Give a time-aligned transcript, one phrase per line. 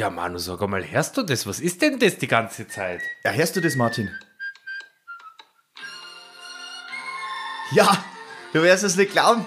[0.00, 1.46] Ja, Manu, sag einmal, hörst du das?
[1.46, 3.02] Was ist denn das die ganze Zeit?
[3.22, 4.08] Ja, hörst du das, Martin?
[7.72, 8.02] Ja,
[8.54, 9.44] du wirst es nicht glauben.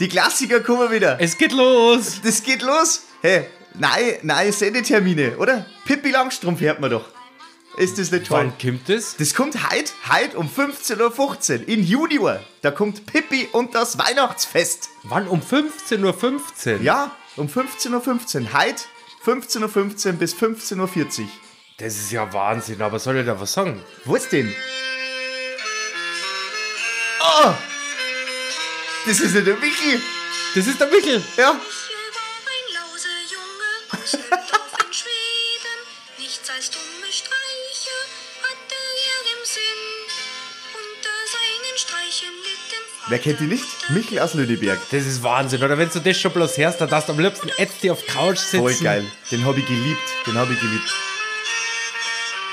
[0.00, 1.20] Die Klassiker kommen wieder.
[1.20, 2.20] Es geht los!
[2.24, 3.04] Das geht los.
[3.22, 5.64] Hey, neue, neue Sendetermine, oder?
[5.84, 7.04] Pippi Langstrumpf hört man doch.
[7.76, 8.50] Ist das nicht toll?
[8.50, 9.16] Wann kommt das?
[9.16, 12.40] Das kommt heute, heute um 15.15 Uhr in Junior.
[12.62, 14.88] Da kommt Pippi und das Weihnachtsfest.
[15.04, 15.28] Wann?
[15.28, 16.80] Um 15.15 Uhr?
[16.82, 18.52] Ja, um 15.15 Uhr.
[18.54, 18.82] Heute
[19.24, 21.28] 15.15 Uhr bis 15.40 Uhr.
[21.78, 23.82] Das ist ja Wahnsinn, aber soll ich da was sagen?
[24.04, 24.54] Wo ist denn?
[27.20, 27.52] Oh!
[29.06, 30.00] Das ist ja der Michi.
[30.54, 31.22] Das ist der Wickel!
[31.36, 31.58] Ja.
[43.08, 43.66] Wer kennt die nicht?
[43.90, 44.78] Michel aus Lüneberg.
[44.90, 45.76] Das ist Wahnsinn, oder?
[45.76, 48.60] Wenn du das schon bloß hörst, dann darfst du am liebsten jetzt auf Couch sitzen.
[48.60, 49.04] Voll geil.
[49.30, 50.00] Den habe ich geliebt.
[50.26, 50.90] Den habe ich geliebt.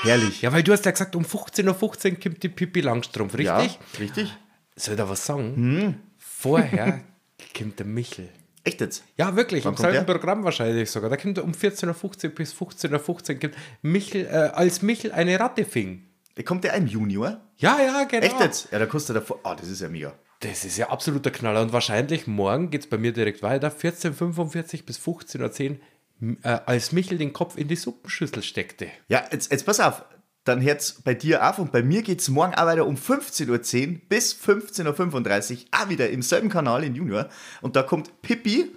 [0.02, 0.42] Herrlich.
[0.42, 3.46] Ja, weil du hast ja gesagt, um 15.15 Uhr kommt die Pippi Langstrumpf, richtig?
[3.46, 4.36] Ja, richtig.
[4.76, 6.00] Soll ich da was sagen?
[6.18, 7.00] Vorher
[7.56, 8.28] kommt der Michel.
[8.64, 9.04] Echt jetzt?
[9.16, 10.12] Ja, wirklich, Wann im selben der?
[10.12, 11.08] Programm wahrscheinlich sogar.
[11.08, 12.92] Da kommt er um 14.15 Uhr bis 15.15
[13.34, 16.04] Uhr kommt Michel, äh, als Michel eine Ratte fing.
[16.44, 17.40] Kommt der im Junior?
[17.56, 18.26] Ja, ja, genau.
[18.26, 18.68] Echt jetzt?
[18.70, 19.40] Ja, da kostet er davor.
[19.44, 20.12] Ah, das ist ja mega.
[20.42, 21.62] Das ist ja absoluter Knaller.
[21.62, 23.68] Und wahrscheinlich morgen geht es bei mir direkt weiter.
[23.70, 25.78] 14.45 bis 15.10
[26.20, 28.88] Uhr, äh, als Michel den Kopf in die Suppenschüssel steckte.
[29.08, 30.04] Ja, jetzt, jetzt pass auf.
[30.42, 34.00] Dann hört's bei dir auf und bei mir geht's morgen auch weiter um 15.10 Uhr
[34.08, 37.28] bis 15.35 Uhr auch wieder im selben Kanal in Junior.
[37.60, 38.72] Und da kommt Pippi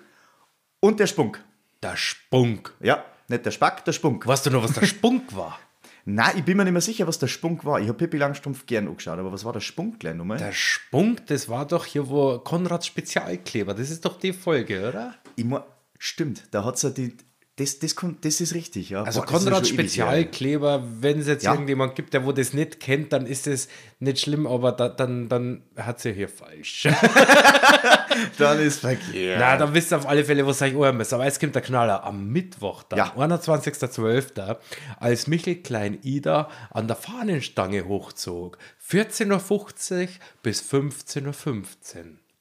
[0.80, 1.44] und der Spunk.
[1.82, 2.76] Der Spunk.
[2.80, 4.28] Ja, nicht der Spack, der Spunk.
[4.28, 5.60] Weißt du noch, was der Spunk war?
[6.08, 7.80] Nein, ich bin mir nicht mehr sicher, was der Spunk war.
[7.80, 10.38] Ich habe Pippi Langstrumpf gern angeschaut, aber was war der Spunk gleich nochmal?
[10.38, 15.16] Der Spunk, das war doch hier, wo Konrads Spezialkleber, das ist doch die Folge, oder?
[15.36, 15.64] Ich mein,
[15.98, 17.18] stimmt, da hat's ja die.
[17.58, 19.04] Das, das, kommt, das ist richtig, ja.
[19.04, 19.64] Also Boah, her.
[19.64, 21.54] Spezialkleber, wenn es jetzt Ja.
[21.54, 25.30] irgendjemand gibt, der wo das nicht kennt, dann ist es nicht schlimm, aber da, dann,
[25.30, 26.88] dann hat sie hier falsch.
[28.38, 29.40] Dann ist verkehrt.
[29.40, 31.14] Na, dann wisst ihr auf alle Fälle, was euch ohren müsst.
[31.14, 32.04] Aber jetzt kommt der Knaller.
[32.06, 33.14] Am Mittwoch, dann, Ja.
[33.16, 34.56] 21.12.,
[35.00, 38.58] als Michel Klein-Ida an der Fahnenstange hochzog.
[38.90, 40.08] 14.50 Uhr
[40.44, 41.34] bis 15.15 Uhr.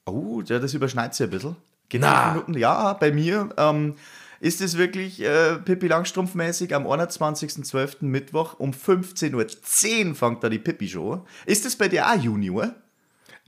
[0.06, 1.56] Oh, ja, das überschneidet sich ein bisschen.
[1.88, 2.42] Genau.
[2.54, 3.96] Ja, bei mir ähm,
[4.40, 7.96] ist es wirklich äh, Pippi Langstrumpf-mäßig am 21.12.
[8.00, 11.24] Mittwoch um 15.10 Uhr fängt da die Pippi-Show.
[11.46, 12.74] Ist das bei dir auch Junior?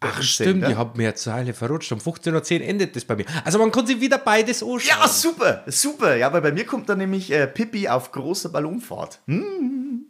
[0.01, 1.91] Ach, stimmt, ich habe mir zur Heile verrutscht.
[1.91, 3.25] Um 15.10 Uhr endet das bei mir.
[3.45, 4.83] Also man kann sich wieder beides anschauen.
[4.87, 6.17] Ja, super, super.
[6.17, 9.21] Ja, weil bei mir kommt dann nämlich äh, Pippi auf großer Ballonfahrt.
[9.27, 10.07] Hm?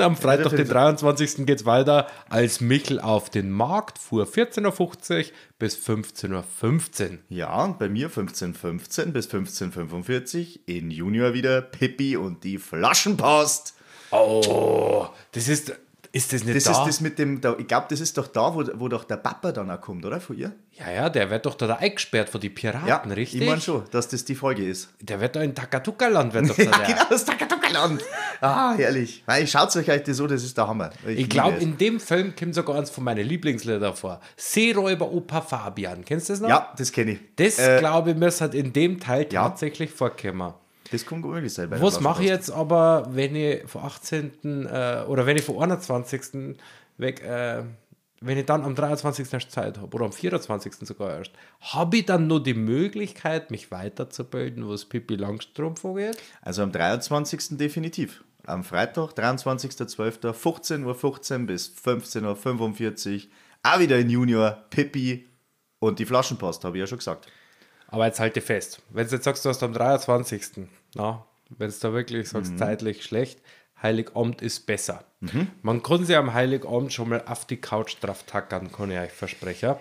[0.00, 1.46] Am Freitag, den 23.
[1.46, 4.26] geht's weiter, als Michel auf den Markt fuhr.
[4.26, 7.18] 14.50 Uhr bis 15.15 Uhr.
[7.28, 13.74] Ja, und bei mir 15.15 bis 15.45 Uhr in Junior wieder Pippi und die Flaschenpost.
[14.10, 15.72] Oh, das ist.
[16.14, 16.70] Ist das nicht Das da?
[16.70, 19.16] ist das mit dem, da, ich glaube, das ist doch da, wo, wo doch der
[19.16, 20.20] Papa dann auch kommt, oder?
[20.20, 20.52] Von ihr?
[20.72, 23.40] ja, ja, der wird doch da eingesperrt von den Piraten, Ja, richtig?
[23.42, 24.88] ich meine schon, dass das die Folge ist.
[25.00, 26.86] Der wird da in Takatuka-Land, wird doch Ja, da der.
[26.86, 28.00] genau, das Takatuka-Land.
[28.40, 29.22] Ah, herrlich.
[29.26, 30.90] Weil schaut euch heute so, das ist der Hammer.
[31.06, 34.20] Ich glaube, in dem Film kommt sogar eins von meinen Lieblingslieder vor.
[34.36, 36.04] Seeräuber Opa Fabian.
[36.04, 36.48] Kennst du das noch?
[36.48, 37.18] Ja, das kenne ich.
[37.36, 39.42] Das, Äh, glaube ich, muss halt in dem Teil ja.
[39.48, 40.54] tatsächlich vorkommen.
[40.90, 41.70] Das kann gut möglich sein.
[41.70, 44.66] Was mache ich jetzt aber, wenn ich vom 18.
[44.66, 46.56] Äh, oder wenn ich vom 21.
[46.98, 47.62] weg, äh,
[48.20, 49.32] wenn ich dann am 23.
[49.32, 50.74] erst Zeit habe oder am 24.
[50.86, 56.16] sogar erst, habe ich dann nur die Möglichkeit, mich weiterzubilden, was Pippi Langstrumpf angeht?
[56.42, 57.58] Also am 23.
[57.58, 58.24] definitiv.
[58.46, 63.20] Am Freitag, 23.12., 15.15 Uhr bis 15.45 Uhr.
[63.62, 65.26] Auch wieder in Junior, Pippi
[65.78, 67.26] und die Flaschenpost, habe ich ja schon gesagt.
[67.94, 70.66] Aber jetzt halte fest, wenn du jetzt sagst, du hast am 23.
[70.96, 73.40] Na, wenn es da wirklich sagst, zeitlich schlecht,
[73.80, 75.04] Heiligabend ist besser.
[75.62, 79.12] Man kann sich am Heiligabend schon mal auf die Couch drauf tackern, kann ich euch
[79.12, 79.74] versprechen.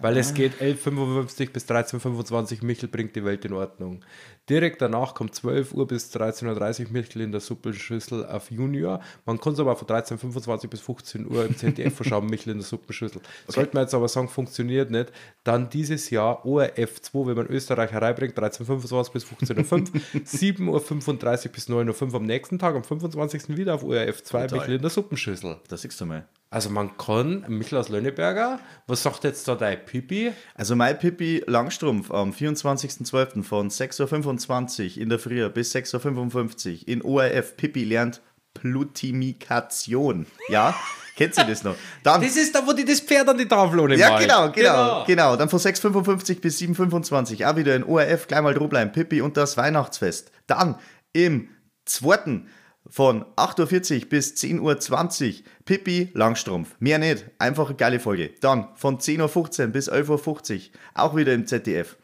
[0.00, 4.02] Weil es geht 11.55 bis 13.25 Michel bringt die Welt in Ordnung.
[4.48, 9.00] Direkt danach kommt 12 Uhr bis 13.30 Uhr Michel in der Suppenschüssel auf Junior.
[9.24, 12.66] Man kann es aber von 13.25 bis 15 Uhr im ZDF verschauen, Michel in der
[12.66, 13.20] Suppenschüssel.
[13.48, 15.10] Sollte man jetzt aber sagen, funktioniert nicht,
[15.42, 21.52] dann dieses Jahr ORF 2, wenn man Österreich hereinbringt, 13.25 bis 15.05 Uhr, 7.35 Uhr
[21.52, 23.56] bis 9.05 Uhr am nächsten Tag, am 25.
[23.56, 24.58] wieder auf ORF 2, Total.
[24.60, 25.56] Michel in der Suppenschüssel.
[25.68, 26.26] Da siehst du mal.
[26.48, 30.32] Also man kann, Michel aus Lönneberger, was sagt jetzt da dein Pipi?
[30.54, 33.42] Also mein Pippi Langstrumpf am 24.12.
[33.42, 37.56] von 6.25 Uhr in der Früh bis 6.55 Uhr in ORF.
[37.56, 38.22] Pippi lernt
[38.54, 40.26] Plutimikation.
[40.48, 40.74] Ja,
[41.16, 41.74] kennt ihr das noch?
[42.04, 45.04] Dann, Das ist da, wo die das Pferd an die Tafel ohne ja, genau, genau,
[45.04, 45.36] genau.
[45.36, 48.92] Dann von 6.55 bis 7.25 auch wieder in ORF, gleich mal dranbleiben.
[48.92, 50.30] Pippi und das Weihnachtsfest.
[50.46, 50.76] Dann
[51.12, 51.48] im
[51.84, 52.48] zweiten
[52.88, 56.76] von 8.40 Uhr bis 10.20 Uhr Pippi Langstrumpf.
[56.78, 58.30] Mehr nicht, einfach eine geile Folge.
[58.40, 60.60] Dann von 10.15 Uhr bis 11.50 Uhr,
[60.94, 61.96] auch wieder im ZDF.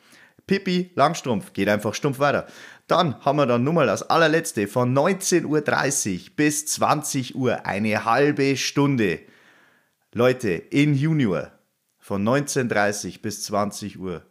[0.46, 2.46] Pippi Langstrumpf, geht einfach stumpf weiter.
[2.88, 8.56] Dann haben wir dann nochmal das allerletzte von 19.30 Uhr bis 20 Uhr, eine halbe
[8.56, 9.20] Stunde.
[10.12, 11.52] Leute, in Junior
[11.98, 14.26] von 19.30 Uhr bis 20 Uhr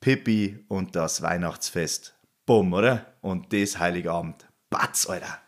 [0.00, 2.14] Pippi und das Weihnachtsfest.
[2.44, 3.06] Bumm, oder?
[3.22, 4.46] Und das Heiligabend.
[4.70, 5.45] Batz, Alter.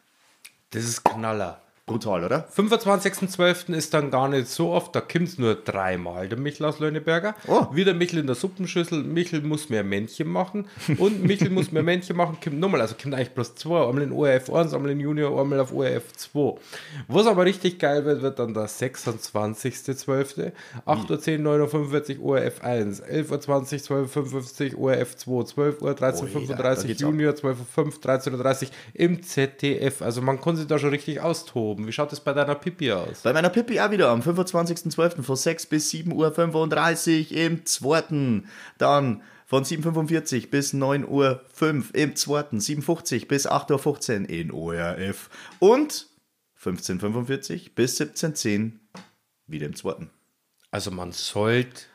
[0.70, 1.62] Das ist Knaller.
[1.88, 2.48] Brutal, oder?
[2.56, 3.74] 25.12.
[3.74, 7.34] ist dann gar nicht so oft, da kommt es nur dreimal, der Michel aus Löhneberger.
[7.48, 7.66] Oh.
[7.72, 10.66] Wieder Michel in der Suppenschüssel, Michel muss mehr Männchen machen
[10.98, 14.12] und Michel muss mehr Männchen machen, kommt nochmal, also kommt eigentlich bloß zwei, einmal in
[14.12, 16.54] ORF 1, einmal in Junior, einmal auf ORF 2.
[17.08, 20.52] Was aber richtig geil wird, wird dann der 26.12.
[20.86, 26.40] 8.10 9.45 Uhr ORF 1, 11.20 Uhr 12.55 Uhr ORF 2, 12 Uhr 13.35 Oh
[26.40, 27.10] ja, da geht's ab.
[27.10, 27.92] Junior, 12.05 Uhr
[28.42, 30.02] 13.30 Uhr im ZDF.
[30.02, 31.77] Also man kann sich da schon richtig austoben.
[31.86, 33.22] Wie schaut es bei deiner Pipi aus?
[33.22, 35.22] Bei meiner Pippi auch wieder am 25.12.
[35.22, 38.48] von 6 bis 7.35 Uhr im zweiten.
[38.78, 42.58] Dann von 7.45 Uhr bis 9.05 Uhr im zweiten.
[42.58, 45.30] 7.50 Uhr bis 8.15 Uhr in ORF.
[45.58, 46.08] Und
[46.60, 48.72] 15.45 Uhr bis 17.10 Uhr
[49.46, 50.10] wieder im zweiten.
[50.70, 51.86] Also man sollte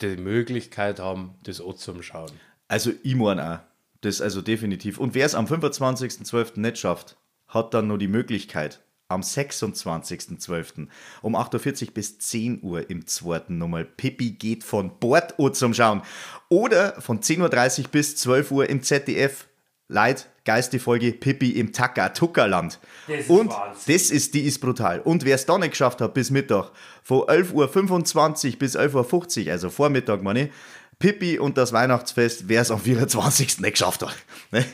[0.00, 2.32] die Möglichkeit haben, das auch zum Schauen.
[2.68, 3.58] Also ich meine auch.
[4.00, 4.98] Das also definitiv.
[4.98, 6.60] Und wer es am 25.12.
[6.60, 7.16] nicht schafft,
[7.48, 8.80] hat dann nur die Möglichkeit,
[9.10, 10.86] am 26.12.
[11.22, 16.02] um 8.40 Uhr bis 10 Uhr im zweiten nochmal Pippi geht von Bord zum Schauen.
[16.50, 19.46] Oder von 10.30 Uhr bis 12 Uhr im ZDF.
[19.90, 22.78] Leid, Geist die Folge Pippi im Takatuka-Land.
[23.06, 23.94] Das ist Und Wahnsinn.
[23.94, 25.00] das ist, die ist brutal.
[25.00, 26.70] Und wer es da nicht geschafft hat bis Mittag,
[27.02, 30.50] von 11.25 Uhr bis 11.50 Uhr, also Vormittag, meine ich,
[30.98, 33.60] Pippi und das Weihnachtsfest, wer es am 24.
[33.60, 34.14] nicht geschafft hat.
[34.50, 34.64] Ne?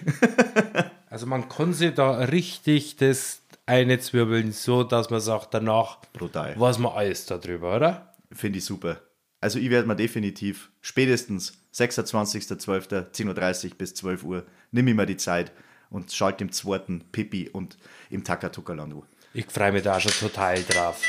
[1.10, 6.58] Also man kann sich da richtig das eine zwirbeln, so dass man sagt, danach Brutal.
[6.58, 8.14] weiß man alles darüber, oder?
[8.32, 9.00] Finde ich super.
[9.40, 13.10] Also ich werde mir definitiv spätestens 26.12.
[13.12, 15.52] 10.30 Uhr bis 12 Uhr, nimm ich mir die Zeit
[15.90, 17.76] und schalte im zweiten Pippi und
[18.10, 19.02] im Takatuka-Land an.
[19.32, 21.00] Ich freue mich da schon total drauf.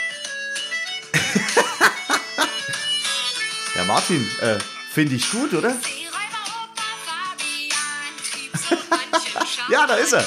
[3.75, 4.57] Ja, Martin, äh,
[4.91, 5.75] finde ich gut, oder?
[9.69, 10.23] Ja, da ist er.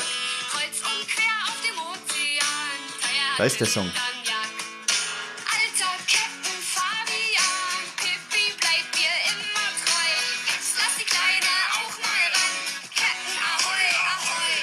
[12.34, 12.54] Ran.
[12.96, 14.54] Captain Ahoi, Ahoi.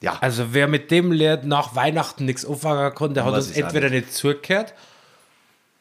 [0.00, 3.90] Ja, Also wer mit dem Lied nach Weihnachten nichts anfangen kann, der hat uns entweder
[3.90, 4.74] nicht zugehört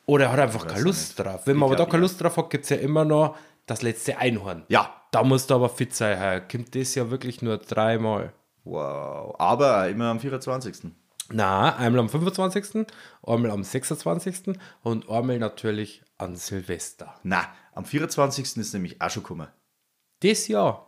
[0.06, 1.20] oder er hat einfach keine Lust nicht.
[1.28, 1.42] drauf.
[1.46, 2.02] Wenn Ich man aber da keine ja.
[2.02, 3.36] Lust drauf hat, gibt es ja immer noch
[3.66, 4.64] das letzte Einhorn.
[4.70, 4.94] Ja.
[5.12, 6.20] Da musst du aber fit sein.
[6.20, 6.42] heuer.
[6.42, 8.34] Kommt das ja wirklich nur dreimal.
[8.66, 9.34] wow.
[9.40, 10.92] Aber immer am 24.
[11.32, 12.86] Na, einmal am 25.,
[13.26, 14.56] einmal am 26.
[14.84, 17.16] und einmal natürlich an Silvester.
[17.24, 18.58] Na, am 24.
[18.58, 19.48] ist nämlich auch schon gekommen.
[20.22, 20.84] Das Jahr.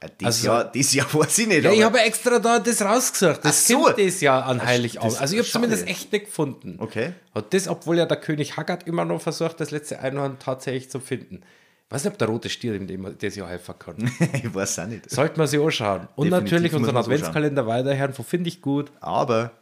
[0.00, 1.64] Äh, Das, Also- Jahr, das Jahr weiß ich nicht.
[1.64, 3.44] Ja, ich habe extra da das rausgesucht.
[3.44, 3.82] Das so.
[3.82, 5.20] kommt das Jahr an Heiligabend.
[5.20, 6.76] Also ich habe zumindest echt nicht gefunden.
[6.78, 7.12] Okay.
[7.34, 11.00] Und das, obwohl ja der König Haggard immer noch versucht, das letzte Einhorn tatsächlich zu
[11.00, 11.42] finden.
[11.86, 13.96] Ich weiß nicht, ob der rote Stier ihm dem- das Jahr helfen kann.
[14.34, 15.08] ich weiß auch nicht.
[15.10, 16.06] Sollte man sich anschauen.
[16.16, 16.96] Und Definitiv natürlich unseren.
[16.98, 18.92] Adventskalender weiterhören, von finde ich gut.
[19.00, 19.52] Aber